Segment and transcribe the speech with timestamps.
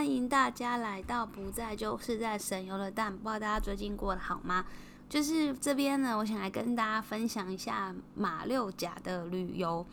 [0.00, 4.64] 欢迎大家来到不在就是在省油的蛋，不知道大家最近过得好吗？
[5.10, 9.84] 就是这边呢，我想来跟大家分享一下马六甲的旅游。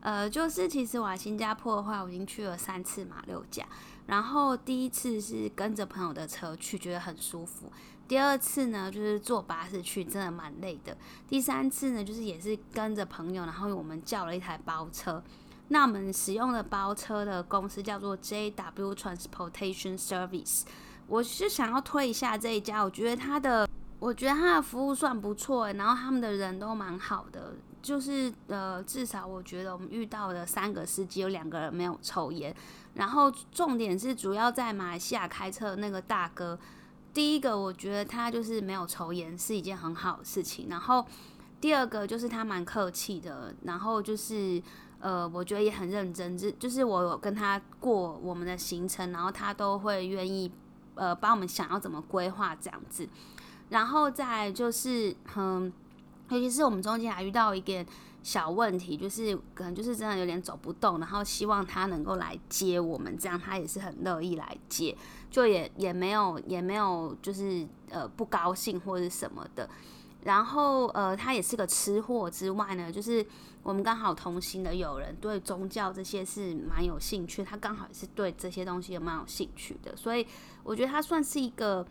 [0.00, 3.64] 呃，就是其实我来新加坡的话，我已经去了三次马六甲。
[4.08, 7.70] 然后第一次是跟着朋友的车去，觉得很舒服。
[8.08, 10.96] 第二次呢，就是坐巴士去，真的蛮累的。
[11.28, 15.22] 第三次呢，就是也是跟着朋友，然后我们叫了一台包车。
[15.74, 20.62] 那我们使用的包车的公司叫做 JW Transportation Service，
[21.08, 32.54] 我是想要推一下这一家，我觉得他的，我觉得他的服务算不错，然后他们的人都蛮好的，就是呃，至少我觉得我们遇到的三个司机有两个人没有抽烟，
[32.94, 36.56] 然后重点是主要在马来西亚开车的那个大哥，
[37.12, 41.04] 第一个我觉得他就是没有抽烟是一件很好的事情，然后
[41.60, 44.62] 第二个就是他蛮客气的，然后就是。
[45.04, 50.50] 呃，我觉得也很认真，就就是我有跟他过我们的行程，然后他都会愿意
[50.94, 53.06] 呃帮我们想要怎么规划这样子，
[53.68, 55.70] 然后再就是嗯，
[56.30, 57.86] 尤其是我们中间还遇到一点
[58.22, 64.96] 小问题，就是可能就是真的有点走不动，然后希望他能够来接我们，这样他也是很乐意来接，
[65.30, 69.68] 就也也没有也没有就是呃不高兴或者什么的。
[70.24, 73.24] 然后，呃，他也是个吃货之外呢，就是
[73.62, 80.26] 我们刚好同行的友人对宗教这些是蛮有兴趣，他刚好也是对这些东西也蛮有兴趣的，所以
[80.62, 81.86] 我觉得他算是一个，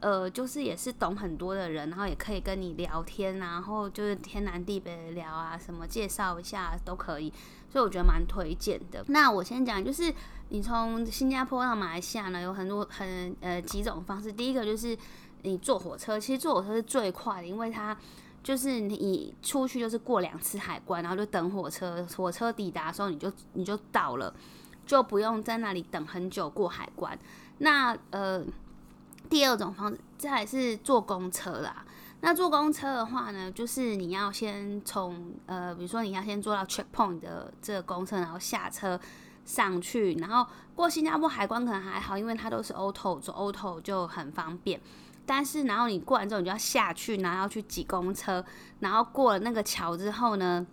[0.00, 7.32] 呃，就是也是懂很多的人，然后也可以跟你聊天，然后就是天南地北聊啊，什么介绍一下都可以，
[7.70, 9.02] 所以我觉得蛮推荐的。
[9.08, 10.12] 那我先讲，就是
[10.50, 14.94] 你从新加坡到马来西亚呢，有很多很呃几种方式，第一个就是。
[15.42, 17.96] 你坐火车，其实坐火车是最快的，因为它
[18.42, 24.32] 就是你出去就是过两次海关，然后就等火车，火车抵达的时候你就你就到了，
[24.86, 27.18] 就不用在那里等很久过海关。
[27.58, 28.42] 那呃，
[29.28, 31.84] 第二种方式还是坐公车啦。
[32.22, 39.00] 那坐公车的话呢，就是你要先从呃，比如说你要先坐到 checkpoint 的这个公车，然后下车
[39.44, 44.78] 上去，然后过新加坡海关可能还好，因为它都是 auto，坐 auto 就很方便。
[45.26, 48.44] 但是，然后你过完之后，你就要下去，然后要去挤公车，
[48.80, 50.66] 然后过了那个桥之后呢，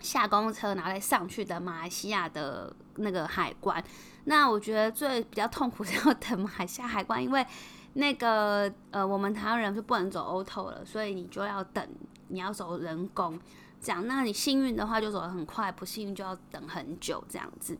[0.00, 3.82] 下公车，然后再上去的马来西亚的那个海关。
[4.24, 7.46] 那我觉得最比较痛苦是要等马来西亚海关，因为
[7.94, 11.86] 那个呃，我们台湾人是不能走 auto 了，所以你就要等，
[12.28, 13.38] 你要走人工
[13.80, 14.06] 这样。
[14.06, 17.76] 那你幸运的话就走得很快，不幸运就要等很久这样子。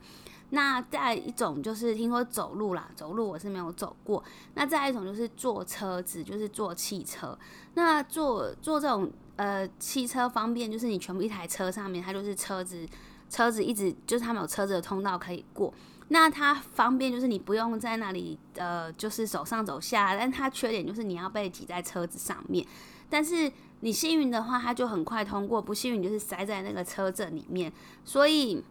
[0.54, 4.22] 那再一种就是听说走路啦，走路我是没有走过。
[4.52, 7.38] 那再一种就是坐车子，就是坐汽车。
[7.72, 12.86] 那坐坐这种呃汽车方便，就是你全部一台车上面，它就是车子，
[13.30, 15.72] 车子一直就是他们有车子的通道可以过。
[16.08, 22.66] 那它方便就是你不用在那里呃就是走上走下，但它缺点就是你要被挤在车子上面。
[23.08, 27.72] 但是你幸运的话，它就很快通过；不幸运就是塞在那个车阵里面。
[28.04, 28.62] 所以。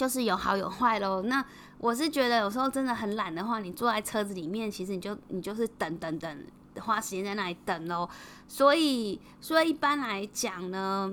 [0.00, 1.20] 就是有好有坏喽。
[1.20, 1.44] 那
[1.76, 6.44] 我是觉得有时候真的很懒的话，你坐在车子里面，其实你就你就是等等等，
[6.80, 8.08] 花时间在那里等喽。
[8.48, 11.12] 所以，所以一般来讲呢，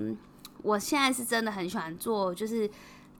[0.62, 2.70] 我现在是真的很喜欢坐，就是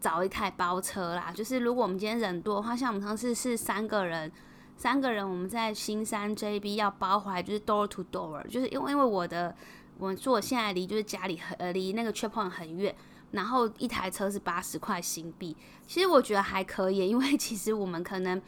[0.01, 1.31] 找一台包车啦。
[1.35, 4.33] 就是如果我们今天人多的话，像我们上次是三个人，
[4.75, 9.55] 三个人我们在新山 JB 要包回来，就是 door to door，就是因为因为我的
[9.99, 12.95] 我坐现在离就是家里很呃离那个 checkpoint 很远。
[13.33, 15.55] 然后一台车是八十块新币，
[15.87, 18.41] 其实我觉得还可以，因为 其实我们可能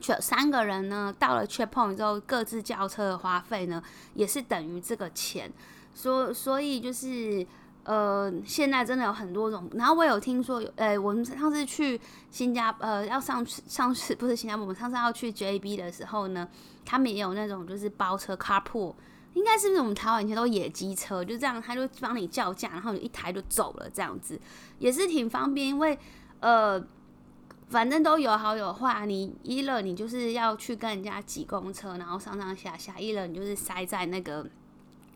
[0.00, 3.82] 全三个人呢，到了 checkpoint 之后，各自叫车的花费呢，
[4.14, 5.52] 也是等于这个钱，
[5.92, 7.44] 所所以就是
[7.82, 9.68] 呃，现在真的有很多种。
[9.74, 12.00] 然后我有听说有，呃，我们上次去
[12.30, 16.48] 新加呃要上上次不是新加坡，我们上次要去 JB 的时候呢，
[16.84, 18.94] 他们也有那种就是包车 carpool。
[19.36, 24.40] 应该是不是我们台湾以前都野鸡车，就这样，他就帮你叫价，然后你一台就走了，这样子
[24.78, 25.68] 也是挺方便。
[25.68, 25.98] 因为
[26.40, 26.82] 呃，
[27.68, 29.04] 反正都有好有坏。
[29.04, 34.48] 你一了，你就是要去跟人家挤公车，然后上上下下；一了，你就是塞在那个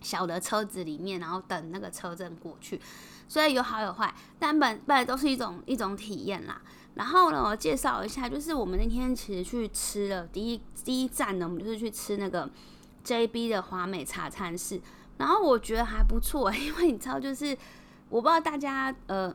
[0.03, 2.79] 小的车子里面，然后等那个车阵过去。
[3.27, 6.61] 所以有好有坏，但本本来都是一种一种体验啦。
[6.95, 12.50] 然后呢，我介绍一下，就是我们那天其实去吃了第一第一站呢，我们就是去吃那个。
[13.11, 14.81] JB 的华美茶餐室，
[15.19, 17.57] 然后我觉得还不错， 因为你知道，就是
[18.09, 19.35] 我不知道大家呃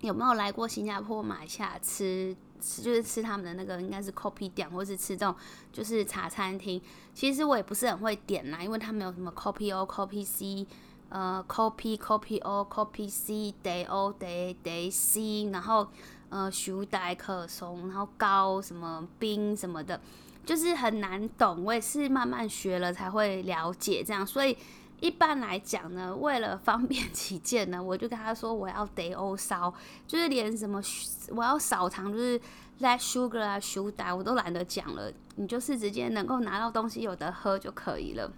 [0.00, 5.34] 有没有来过新加坡、马来西亚吃吃，就是吃他们的那个应该是 Coffee 店，或是吃这种
[5.70, 6.80] 就是茶餐厅。
[7.12, 10.66] 其实我也不是很会点啦，因为他们有什么 copy o copy c，、
[11.10, 15.86] 呃 copy copy o copy c day o day day c，然后
[16.30, 20.00] 呃熟带可松，然后高什么冰什么的，
[20.46, 21.62] 就是很难懂。
[21.62, 24.56] 我也是慢慢学了才会了解这样，所以
[25.00, 29.74] 一般来讲呢，为了方便起见呢，我就跟他说我要得欧烧，
[30.06, 30.80] 就是连什么
[31.36, 32.40] 我要少糖，就是
[32.80, 38.32] less sugar 啊熟带我都懒得讲了，你就是直接能够拿到东西有的喝就可以了。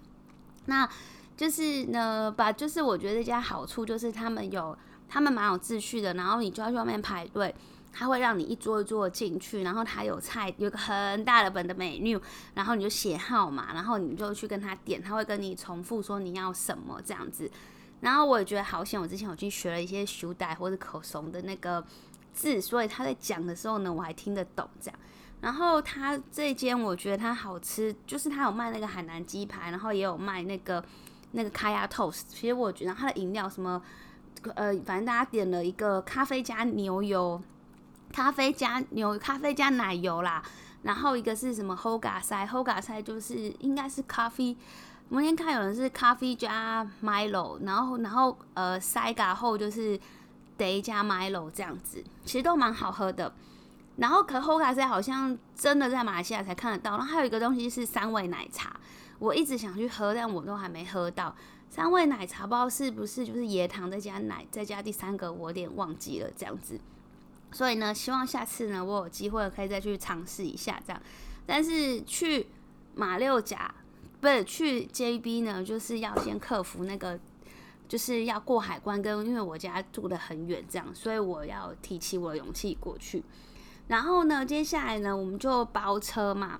[0.65, 0.89] 那
[1.37, 4.77] 就是呢，把就是我觉得这家好处就是他们有
[5.07, 7.55] 他们蛮有秩序的，然后你就要去外面排队，
[7.91, 12.21] 他会让你一桌一桌进去，然后他有菜，有个很大的本的 menu，
[12.53, 17.49] 然后你就写号码，然后你就去跟他点，他会跟你重复说你要什么这样子。
[18.01, 21.83] 然后我也觉得好险，我之前有去学了一些书带或者口怂的那个
[22.33, 24.99] 字，所以他在讲的时候呢，我还听得懂这样。
[25.41, 30.83] 然后他这间我觉得它好吃，就是他有卖那个海南鸡排，然后也有卖那个。
[31.31, 33.79] 那个卡亚 toast，其实我觉得它的饮料什么，
[34.55, 37.39] 呃，反正大家点了一个咖啡加牛油，
[38.11, 40.43] 咖啡加牛咖啡加奶油啦，
[40.83, 44.55] 然后一个是什么 hoga 塞，hoga 塞就是应该是咖啡，
[45.09, 49.99] 我那天看有人是咖啡加 Milo，然后然后呃塞嘎后就是
[50.57, 53.33] 得加 Milo 这样子，其实都蛮好喝的。
[53.97, 58.75] 然后可 hoga 塞好像真的在马来西亚才看得到，然后还有一个东西是三味奶茶。
[59.19, 61.35] 我一直想去喝，但我都还没喝到
[61.69, 66.79] 三味奶茶，不知道是不是就是椰糖再加奶再加第三个，我有点忘记了这样子。
[67.51, 71.01] 所以呢，希望下次呢，我有机会可以再去尝试一下这样。
[71.45, 72.47] 但是去
[72.95, 73.73] 马六甲
[74.21, 77.19] 不是去 JB 呢，就是要先克服那个，
[77.87, 83.23] 就是要过海关，跟因为我家住的很远这样，所以我要提起我的勇气过去。
[83.87, 86.59] 然后呢，接下来呢，我们就包车嘛。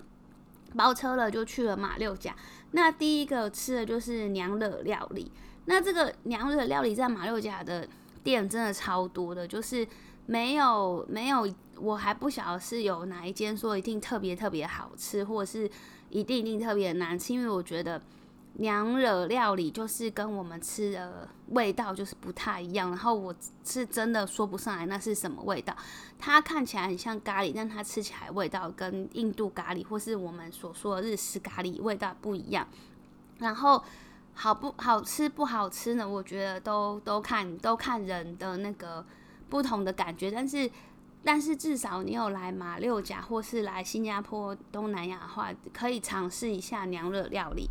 [0.75, 2.36] 包车了就去了马六甲，
[2.74, 5.31] 那第一个吃的就是娘惹料理。
[5.65, 7.89] 那这个娘惹料理在马六甲的
[8.24, 9.88] 店真的超多的，就是
[10.30, 11.48] 没有没有，
[11.78, 15.70] 我还不晓得是有哪一间说一定特别特别好吃，或者是
[16.10, 18.00] 一定一定特别难吃，因为我觉得。
[18.54, 23.34] 娘惹料理就是跟我们吃的味道就是不太一样，然后我
[23.64, 25.74] 是真的说不上来那是什么味道。
[26.18, 32.68] 它看起来很像咖喱，但它吃起来味道跟印度咖喱或是我们所说的日式咖喱味道不一样。
[33.38, 33.82] 然后
[34.34, 36.10] 好不好吃不好吃呢？
[36.10, 39.06] 我觉得都都看都看人的那个
[39.50, 40.30] 不同的感觉。
[40.30, 40.69] 但是
[41.24, 47.69] 但是至少你有来马六甲或是来新加坡东南亚的话，可以尝试一下娘惹料理。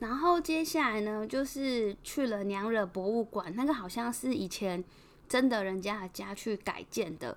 [0.00, 4.82] 然后接下来呢，就是去了娘惹博物馆，那个好像是以前
[5.28, 7.36] 真的人家的家去改建的。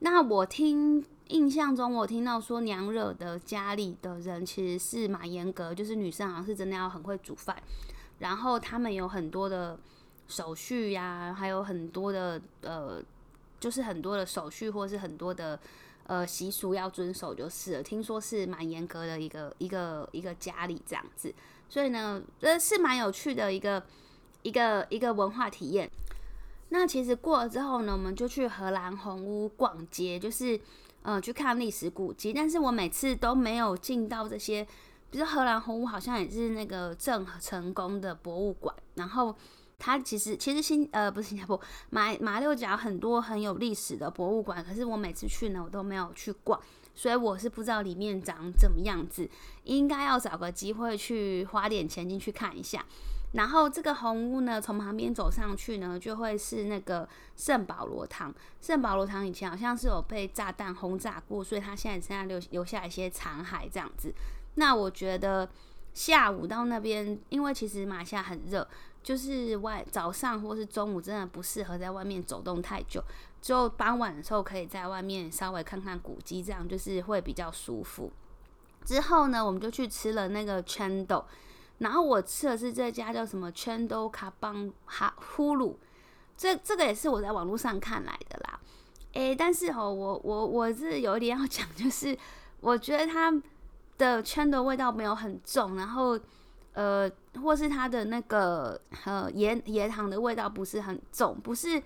[0.00, 7.56] 那我听印象中，我听到说娘惹的家里的人其实是蛮严格，就是女生好像是真的要很会煮饭，
[8.18, 9.78] 然后他们有很多的
[10.30, 13.02] 手续呀，还有很多的呃，
[13.58, 15.58] 就是很多的手续或是很多的
[16.04, 17.82] 呃习俗要遵守，就是了。
[17.82, 21.34] 听说是蛮严格的一个一个一个家里这样子。
[21.68, 23.82] 所以呢，这是蛮有趣的一个
[24.42, 25.90] 一个一个文化体验。
[26.70, 30.58] 那其实过了之后呢，我们就去荷兰红屋逛街，就是
[31.02, 32.32] 呃去看历史古迹。
[32.32, 34.66] 但是我每次都没有进到这些，
[35.10, 38.74] 比如荷兰红屋好像也是那个郑成功的博物馆。
[38.94, 39.34] 然后
[39.80, 41.60] 它其实其实新呃不是新加坡
[41.90, 46.60] 马马六甲很多很有历史的博物馆，可是我每次去呢，我都没有去逛。
[46.94, 49.28] 所以我是不知道里面长怎么样子，
[49.64, 52.84] 应该要找个机会去花点钱进去看一下。
[53.32, 58.34] 然后这个红屋呢，从旁边走上去呢，就会是那个圣保罗堂。
[58.60, 64.12] 圣保罗堂以前好像是有被炸弹轰炸过，所以它现在现在留留下一些残骸这样子。
[64.56, 65.48] 那我觉得
[65.94, 68.66] 下午到那边，因为其实马来西亚很热，
[69.02, 73.02] 就是外早上或是中午真的不适合在外面走动太久。
[73.40, 78.12] 就傍晚的时候，可以在外面稍微看看古迹，这样就是会比较舒服。
[78.84, 81.24] 之后呢，我们就去吃了那个 Chendo，
[81.78, 85.76] 然后我吃的是这家叫什么 Chendo 卡邦哈呼噜，
[86.36, 88.60] 这这个也是我在网络上看来的啦。
[89.14, 92.16] 诶，但是哦，我我我是有一点要讲，就是
[92.60, 93.32] 我觉得它
[93.96, 96.18] 的 Chendo 味道没有很重，然后
[96.74, 97.10] 呃，
[97.42, 101.82] 或是它的那个呃椰椰糖的味道不是很重，不是。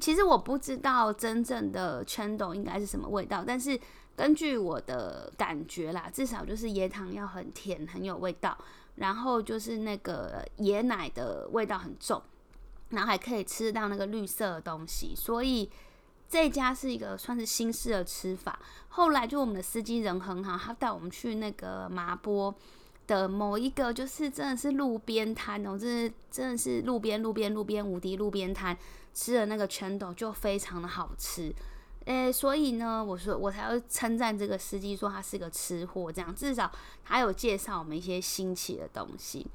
[0.00, 3.78] 其实我不知道真正的圈豆应该是什么味道，但是
[4.16, 8.58] 根据我的感觉啦，至少就是椰糖要很甜，很有味道，
[8.96, 12.20] 然后就是那个椰奶的味道很重，
[12.88, 15.70] 然后还可以吃到那个绿色的东西，所以
[16.28, 18.58] 这家是一个算是新式的吃法。
[18.88, 22.52] 后来就我们的司机人很好，他带我们去那个麻波
[23.06, 28.76] 的某一个，就是真的是路边摊哦，真的真的是路边路边路边无敌路边摊。
[29.16, 31.54] 吃的那个圈豆就非常的好吃，
[32.04, 36.68] 诶，所以呢，我说我才要称赞这个司机，说他是个吃货，这样至少
[37.04, 39.46] 他有介绍我们一些新奇的东西。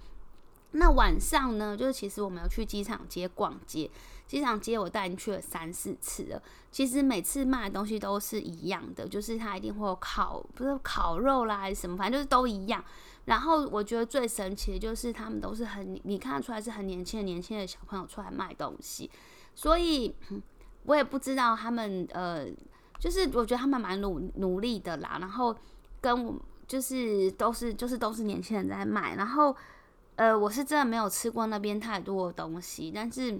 [0.72, 3.92] 那晚上呢，就是其实我们有去机场街逛街，
[4.26, 6.42] 机场街我带你去了三四次了。
[6.72, 12.82] 其实每次卖的东西都是一样的，就是他一定会有烤，不是烤肉啦还是什么，反正就是都一样。
[13.30, 19.10] 然后我觉得最神奇的就是他们都是很，你看得出来是很年轻的年轻的小朋友出来卖东西，
[19.56, 20.14] 所以
[20.84, 22.48] 我也不知道他们呃，
[23.00, 25.18] 就是我觉得他们蛮努努力的啦。
[25.22, 25.56] 然后
[26.02, 26.36] 跟我
[26.68, 29.56] 就是都是就是都是年轻人在卖，然后。
[30.16, 33.40] 呃，我是真的没有吃过那边太多的东西，但是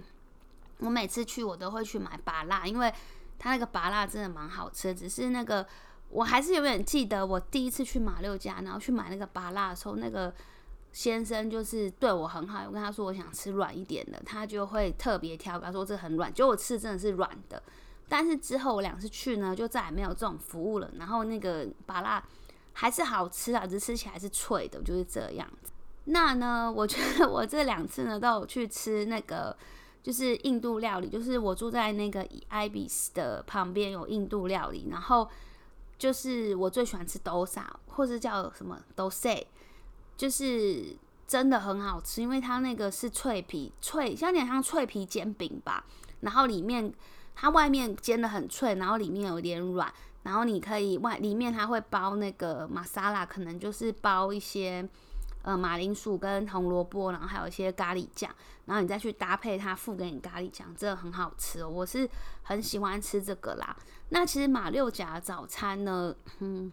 [0.78, 2.90] 我每次去我都会去买拔辣，因为
[3.38, 4.94] 它那个拔辣真的蛮好吃。
[4.94, 5.66] 只是那个
[6.10, 10.32] 我还是有点记得，我第一次去马六甲，然后去买那个拔辣的时候，那个
[10.92, 17.62] 先生就是对我很好，我跟他说我想吃软一点的，他就会特别挑，他说这很软，结果我吃真的是软的。
[18.08, 20.90] 但是之后我两次去呢，就再也没有这种服务了。
[20.98, 22.20] 然后那个拔辣
[22.72, 25.48] 还是好吃啊，只是吃起来是脆的，就是这样。
[26.06, 26.72] 那呢？
[26.74, 29.56] 我觉得我这两次呢都有去吃那个，
[30.02, 31.08] 就是印度料理。
[31.08, 35.28] 就是我住在那个 ibis 的旁边有印度料理，然后
[36.00, 39.44] 就是我最喜欢吃豆沙或者叫什么 dosa，
[40.16, 45.84] 就是真的很好吃，因为它那个是脆皮脆，像点像脆皮煎饼吧。
[46.20, 46.90] 然后里面
[47.34, 49.92] 它外面煎的很脆，然后里面有点软，
[50.22, 54.88] 然后你可以外里面它会包那个玛莎拉，可能就是包一些。
[55.42, 58.30] 呃，马铃薯跟红萝卜，然后还有一些咖喱酱，
[58.66, 61.68] 然后你再去搭配它附给你咖喱酱，真的很好吃哦。
[61.68, 62.08] 我是
[62.42, 63.74] 很喜欢吃这个啦。
[64.10, 66.70] 那其实马六甲早餐呢，嗯，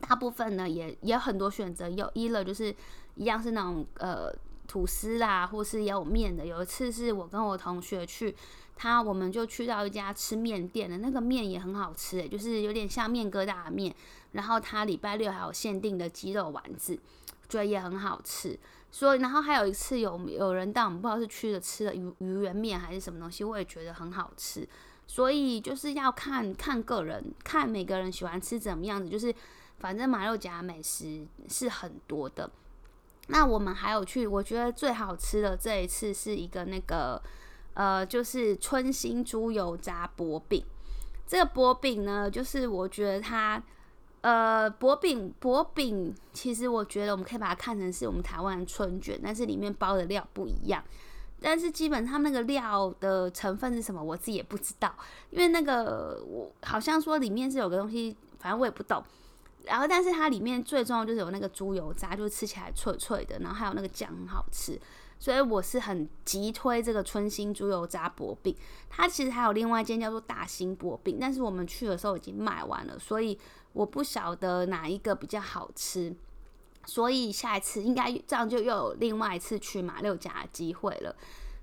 [0.00, 2.74] 大部分呢也也有很多选择，有一了就是
[3.14, 4.34] 一样是那种呃
[4.66, 6.44] 吐司啦，或是也有面的。
[6.44, 8.34] 有一次是我跟我同学去，
[8.74, 13.94] 他我们就去到一家吃面店的，那个面也很好吃诶，就是有点像面疙瘩的面，
[14.32, 16.98] 然后他礼拜六还有限定的鸡肉丸子。
[17.50, 18.56] 觉得也很好吃，
[18.90, 24.66] 所以然后还有一次有有人带我们不知道是去了吃了鱼鱼圆面还是什么东西，我也觉得很好吃。
[25.06, 29.34] 所以就是要看看个人，看每个人喜欢吃怎么样子，就是
[29.78, 32.48] 反正马六甲美食是很多的。
[33.26, 37.20] 那我们还有去，我觉得最好吃的这一次是一个那个
[37.74, 40.64] 呃，就是春心猪油炸薄饼。
[41.26, 43.62] 这个薄饼呢，就是我觉得它。
[44.22, 50.82] 呃，薄饼，薄饼，其实我觉得我们可以把它看成是我们台湾春卷，但是里面包的料不一样。
[51.40, 54.94] 但是基本上那个料的成分是什么，我自己也不知道，
[55.30, 59.02] 因为那个我好像说里面是有个东西，反正我也不懂。
[59.64, 64.78] 然后，但是它里面最重要就是有那个猪油渣，就是吃起来脆脆的，然后还有那个酱很好吃，
[65.20, 68.52] 所以我是很急推这个春心猪油渣薄饼。
[68.88, 73.38] 它其实还有另外一间叫做大兴薄饼，但是我们去的时候已经卖完了，所以。
[73.72, 76.12] 我不晓得哪一个比较好吃，
[76.86, 81.14] 所以下一次应该这样就又有另外一次去马六甲的机会了。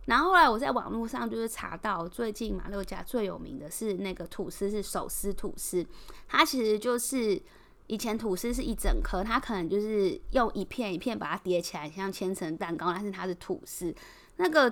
[0.06, 5.86] 然后后来我在网络上就是查到，最近马六甲最有名的是那个吐司，是手撕吐司。
[6.30, 7.42] 它其实就是
[7.88, 13.94] 以前吐司是一整颗，它可能就是用一片一片把它叠起来，像千层蛋糕，但是它是吐司。
[14.38, 14.72] 那个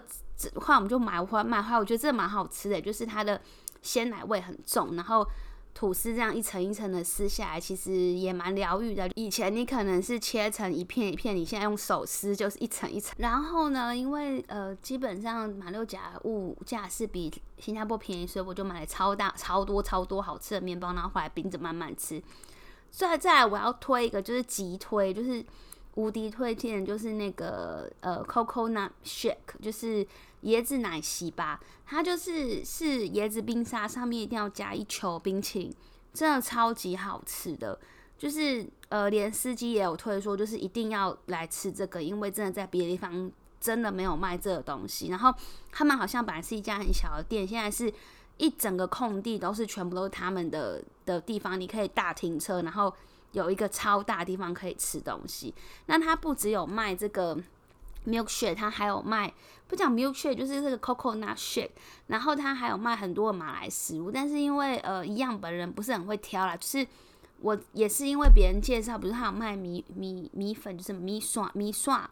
[0.55, 3.41] 话我们就买回买回来，我觉得这蛮好吃的，就是它的
[3.81, 5.27] 鲜奶味很重，然后。
[5.77, 9.09] 吐司这样一层一层的撕下来，其实也蛮疗愈的。
[9.15, 13.13] 以前你可能是切成一片一片，你现在用手撕就是一层一层。
[13.17, 22.23] 然后呢，因为呃基本上马六甲物价是比新加坡便宜，所以我就买了超大、超多、超多好吃的面包，然后回来冰着慢慢吃。
[22.95, 25.43] 再再来，我要推一个，就是急推，就是
[25.95, 30.07] 无敌推荐，就是那个呃 Coconut Shake，就是。
[30.45, 35.75] 椰子奶昔吧，它就是是椰子冰沙，上面一定要加一球冰淇淋，
[36.13, 37.79] 真的超级好吃的。
[38.15, 45.07] 就是呃，连司机也有推说，就是一定要来吃这个，因为真的在别的地方真的没有卖这个东西。
[45.07, 45.33] 然后
[45.71, 47.91] 他们好像本来是一家很小的店，现在是
[48.37, 52.93] 一整个空地都是全部都是他们的的地方，你可以大停车，然后
[53.31, 55.53] 有一个超大地方可以吃东西。
[55.87, 57.37] 那它不只有卖这个。
[58.07, 59.33] milkshake，它还有卖，
[59.67, 61.71] 不讲 milkshake，就是这个 coconut shake，
[62.05, 66.87] 然后它还有卖很多马来食物，但是因为呃一样本人不是很会挑啦，就是
[67.41, 72.07] 我也是因为别人介绍，比如他有卖米米米粉，就是米刷米刷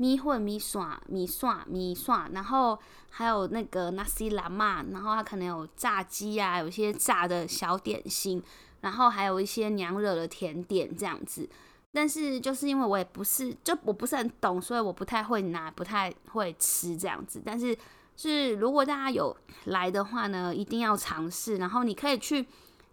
[0.00, 2.78] 米混米刷米刷米刷，然后
[3.10, 8.42] 还有那个 nasi lemak，然后它可能有炸鸡啊，有一些炸的小点心，
[8.80, 11.46] 然后还有一些娘惹的甜点这样子。
[11.92, 17.42] 但是就是因为我也不是，就我不是很懂，所以我不太会拿，不太会吃这样子。
[17.44, 17.76] 但是
[18.16, 21.58] 是如果大家有来的话呢，一定要尝试。
[21.58, 22.46] 然后你可以去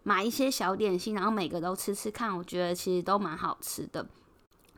[0.04, 4.06] 买一些小点心，然后每个都吃吃看，我觉得其实都蛮好吃的。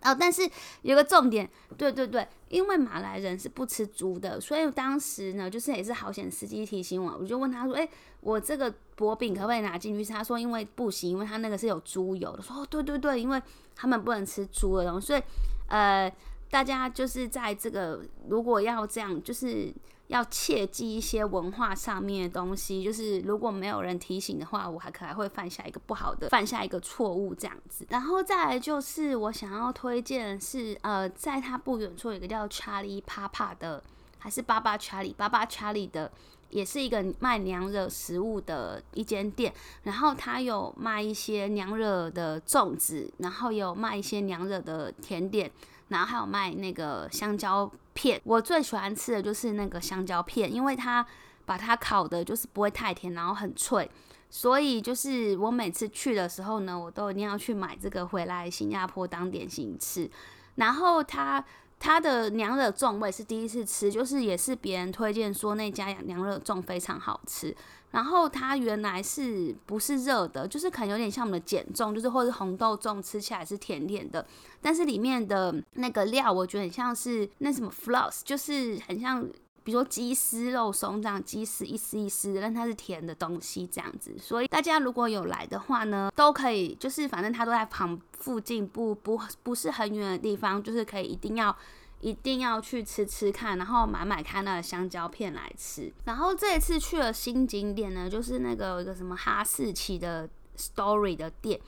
[0.01, 0.49] 哦，但是
[0.81, 7.87] 有个重点，对对对，因为马来人是不吃猪的，所以当时呢，就是也是好险司机提醒我，我就问他说：“哎，
[8.21, 13.41] 我这个薄饼可不可以拿进去？”他说：“因为不行，因为他那个是有猪油的。”说：“哦，对对对，因为
[13.75, 15.21] 他们不能吃猪的东西，所以
[15.67, 16.11] 呃，
[16.49, 19.73] 大家就是在这个如果要这样，就是。”
[20.09, 27.85] 要切记一些文化上面的东西，就是如果没有人提醒的话，我还可能会犯下一个不好的，犯下一个错误这样子。
[27.89, 33.83] 然后再来就是我想要推荐是，呃，在它不远处有一个叫 Charlie Papa 的，
[34.17, 36.11] 还是巴巴 Charlie 巴巴 Charlie 的，
[36.49, 39.53] 也是一个卖娘惹食物的一间店。
[39.83, 45.51] 然后它有卖一些娘惹的粽子，然后有卖一些娘惹的甜点。
[45.89, 51.05] 然后还有卖那个香蕉片，我最喜欢吃的就是那个香蕉片，因为它
[51.45, 53.89] 把它烤的就是不会太甜，然后很脆，
[54.29, 60.09] 所以就是我每次去的时候呢，我都一定要去买这个回来新加坡当点心吃。
[60.55, 61.43] 然后它
[61.79, 67.55] 它的娘惹粽我也是第一次吃，就是也是别人推荐说那家娘惹粽非常好吃。
[67.91, 74.23] 然后它原来是不是热的，就是可能有点像我们的碱粽，就是或者红豆粽，吃起来是甜甜的，
[74.61, 79.27] 但是里面的那个料，我觉得很像是那什么 floss，就是很像，
[79.63, 84.15] 比如说鸡丝肉松这样，鸡丝一丝一丝，但它是甜的东西这样子。
[84.17, 91.55] 所以大家如果有来的话呢，都可以，就是反正它都在旁附近，不不不是很远的地方，就是可以一定要。
[92.01, 95.91] 一定要去吃吃看，然后买买看那个香蕉片来吃。
[96.05, 101.59] 然后这一次去了新景点呢，就是那个有一个什么哈士奇的 Story 的店。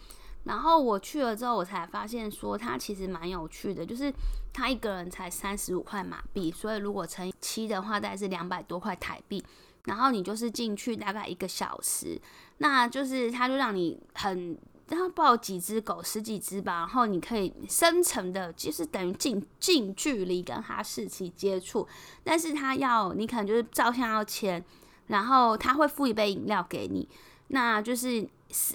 [0.43, 4.13] 然后我去了之后，我才发现说它其实蛮有趣的，就是
[4.51, 9.43] 它一个人才三十五块马币，所以如果乘以七的话，大概是两百多块台币。
[9.86, 12.19] 然后你就是进去大概一个小时，
[12.60, 14.57] 那就是它就让你很。
[14.93, 21.88] 他抱几只狗，十几只吧，然后你可以深层的，就是等于近近距离跟哈士奇接触，
[22.25, 24.62] 但是他要你可能就是照相要钱，
[25.08, 27.08] 然后他会付一杯饮料给你，
[27.47, 28.27] 那就是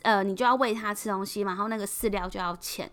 [0.02, 2.90] 呃你就要喂它吃东西嘛，然后那个饲料就要钱。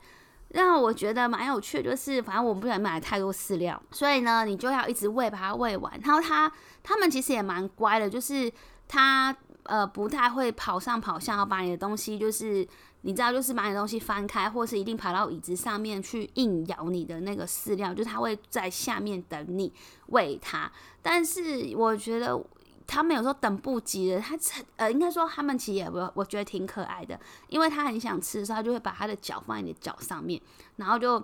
[0.49, 6.51] 让我觉得蛮有趣，就是反正我不想买太多饲料，所以呢你就要一直喂把它喂完，然后它
[6.83, 8.51] 它们其实也蛮乖的，就是
[8.87, 12.67] 它呃不太会跑上跑下，然后把你的东西就是。
[13.05, 19.73] 你知道，就是把你东西翻开，或是一定爬到椅子上面去硬咬你的那个饲料，就是它会在下面等你
[20.05, 20.71] 喂它。
[21.01, 22.41] 但是我觉得
[22.87, 24.37] 他们有时候等不及了，他
[24.77, 27.19] 呃，应该说他们其实也我我觉得挺可爱的，
[27.49, 30.41] 因为他很想吃的时候，他就会把他的脚放在你的脚上面，
[30.75, 31.23] 然后就。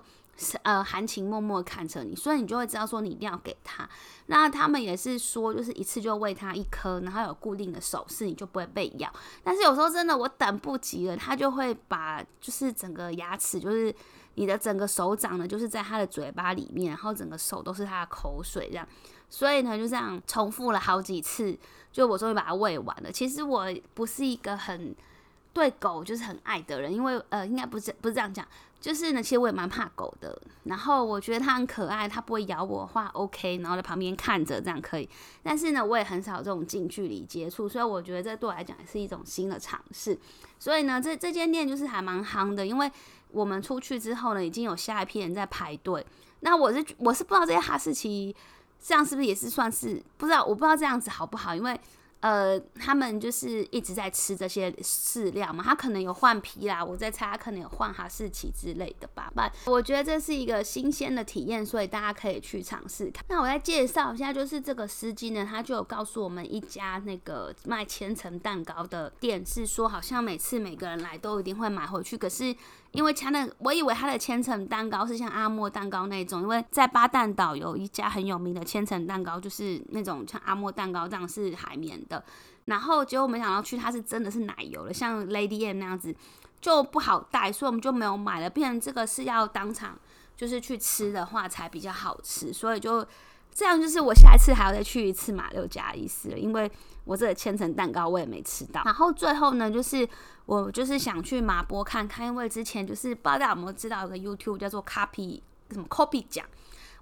[0.64, 3.86] 呃，含情脉脉看着你，所以你就会知道说你一定要给他。
[4.28, 9.12] 那他们也是说，就是一次就喂他一颗，然后有固定的手势，你就不会被咬。
[9.44, 13.94] 但是有时候真的我等不及了，他就会把就是整个牙齿，就是
[14.36, 18.88] 你的整个手掌呢，就是在他的嘴巴里面，然后整个手都是他的口水这样。
[19.30, 21.58] 所以呢，就这样重复了好几次，
[21.92, 23.12] 就我终于把它喂完了。
[23.12, 24.96] 其实我不是一个很
[25.54, 28.46] 对狗就是很爱的人，因为呃，应该不是不是这样讲。
[28.82, 30.42] 就是呢，其实我也蛮怕狗的。
[30.64, 33.58] 然后我觉得它很可爱，它不会咬我的话，OK。
[33.58, 35.10] 然后在旁边看着，这样可以。
[35.44, 40.18] 但是呢，我也很少这种近距离接触，所以我觉得这对我来讲也是一种新的尝试。
[40.58, 42.90] 所以呢，这这间店就是还蛮夯的，因为
[43.32, 46.06] 我们出去之后呢，已经有下一批人在排队。
[46.40, 48.34] 那我是我是不知道这些哈士奇
[48.82, 51.80] 这样是不是也是算是不知道，我不知道这样子好不好，因为。
[52.22, 59.32] 呃，他们就是一直在吃这些饲料嘛，他可能有换皮啦，我在猜他可能有换哈士奇之类的吧。
[59.64, 63.24] 我觉得这是一个新鲜的体验，所以大家可以去尝试看。
[63.30, 72.54] 那我再介绍一下，就是这个司机呢，他就有告诉我们一家那个卖千层蛋糕的店，是说好像每次每个人来都一定会买回去，可是。
[72.92, 82.24] 因为他的，我以为他的千层蛋糕是像阿莫蛋糕那种，因为在巴旦岛有一家很有名的千层蛋糕，就是那种像阿莫蛋糕这样是海绵的，
[82.66, 86.16] 然后结果没想到去它是真的是奶油的，像 Lady M 那样子
[86.60, 88.50] 就不好带，所以我们就没有买了。
[88.50, 89.96] 变成这个是要当场
[90.36, 93.06] 就是去吃的话才比较好吃，所以就
[93.54, 96.72] 这样，就是我下一次还要再去一次马六甲意思了，因为。
[97.10, 100.08] 我这个千层蛋糕我也没吃到，然后最后呢，就是
[100.46, 105.42] 我就是想去马波看看，因为之前就是不知道大家有没有知道有个 YouTube 叫做 Copy
[105.72, 106.46] 什么 Copy 奖，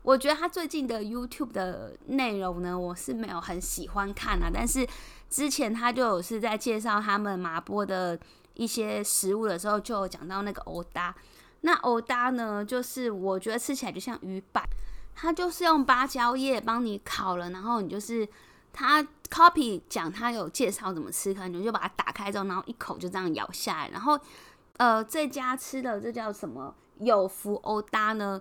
[0.03, 4.87] 我觉得他最近的 YouTube 的内容呢，我是没有很喜欢看啊，但是
[5.29, 8.17] 之前他就有是在介绍他们马波的
[8.53, 11.13] 一些食物的时候，就有讲到那个欧达，
[11.61, 14.63] 那欧达呢，就是我觉得吃起来就像鱼板，
[15.13, 18.25] 它就是用芭蕉叶帮你烤了，然后你就是。
[18.79, 23.89] 他 copy 讲他有介绍怎么吃，可能你就把它打开之后，然后一口就这样咬下来。
[23.89, 24.19] 然后，
[24.77, 28.39] 呃，这家吃的这叫什么有福欧搭呢？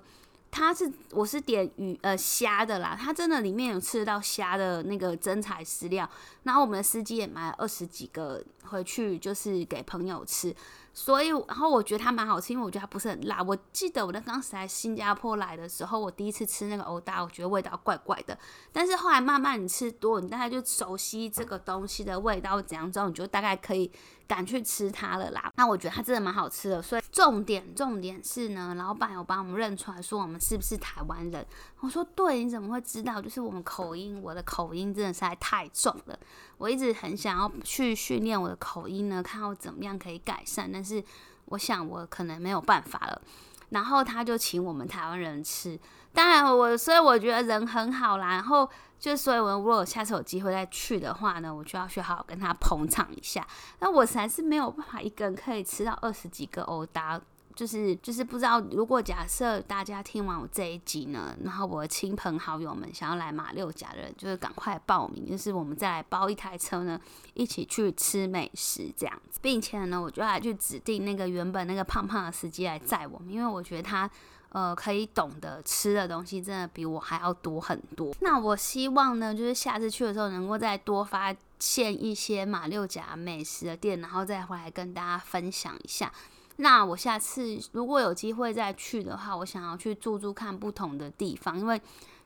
[0.50, 6.06] 它是我是点鱼呃虾的啦，它真的里面有吃得到虾的那个真材实料。
[6.46, 10.54] 然后我们的司机也买了二十几个回去，就是给朋友吃。
[10.94, 13.42] 所以，然后我觉得它蛮好吃，因为我觉得它不是很辣。
[13.42, 18.38] 我记得我在刚来新加坡来的时候，我第一次吃那个欧达，我觉得味道怪怪的。
[18.72, 23.92] 但是后来慢慢你吃多，你大概就熟悉这个东西的味道怎样之后，你就大概可以
[24.26, 25.52] 敢去吃它了啦。
[25.56, 26.80] 那我觉得它真的蛮好吃的。
[26.80, 31.46] 所以重点重点是呢，老板有帮我们认出来，说我们是不是台湾人。
[31.80, 33.20] 我说对，你怎么会知道？
[33.20, 36.18] 就是我们口音，我的口音真的实在太重了。
[36.58, 40.70] 我一直很想要去训练我的口音呢，看我怎么样可以改善。
[40.72, 41.02] 但是
[41.46, 43.22] 我想我可能没有办法了。
[43.70, 45.78] 然后他就请我们台湾人吃，
[46.12, 48.28] 当然我所以我觉得人很好啦。
[48.28, 48.68] 然后
[48.98, 53.44] 就所以我如果下次有机会再去的话呢，我就要去好好跟他捧场一下。
[53.80, 57.20] 那我实在是没有办法一个人可以吃到二十几个欧达。
[57.56, 67.00] 就是就是不知道，如果假设大家听完我这一集呢，然后我的亲朋好友们想要来马六甲的人，就是赶快报名，就是我们再来包一台车呢，
[67.32, 74.08] 一起去吃美食这样子，并且呢，我就来去指定那个原本那个胖胖的司机来载我们，因为我觉得他
[74.50, 78.14] 呃可以懂得吃的东西真的比我还要多很多。
[78.20, 86.12] 那我希望呢，就是下次去的时候能够再多发现一些马六甲美食的店，然后再回来跟大家分享一下。
[86.56, 91.80] 那我下次如果有机会再去的话，我想要去住住看不同的地方，因为，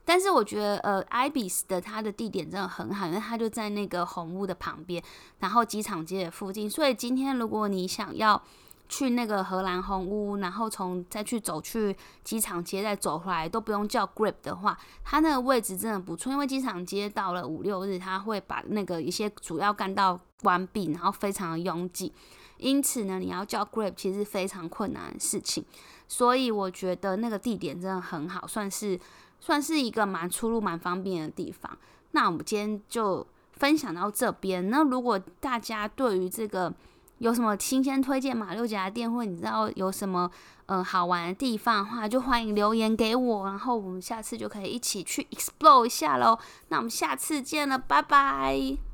[0.05, 5.03] 但是我觉得呃，ibis 的它的地点真的很好，因为它就在那个红屋的旁边，
[5.41, 8.41] 然后机场街的附近，所以今天如果你想要
[8.89, 22.13] 去那个荷兰红屋，然后从再去走去机场街再走回来都不用叫 Grip 的话，它那个位置真的不错，因为机场街到了五六日，它会把那个一些主要干道关闭，然后非常的拥挤。
[22.61, 25.65] 因此呢，你要叫 Grab 其实非常困难的事情，
[26.07, 28.99] 所以我觉得那个地点真的很好，算是
[29.41, 31.77] 算是一个蛮出入蛮方便的地方。
[32.13, 34.69] 那我们今天就分享到这边。
[34.71, 36.73] 那如果大家对于这个
[37.19, 40.31] 有什么新鲜推荐马六甲店，或你知道有什么
[40.67, 46.39] 嗯好玩的地方的话，就欢迎留言给我，然后我们下次就可以一起去 explore 一下喽。
[46.69, 48.90] 那我们下次见了，拜拜。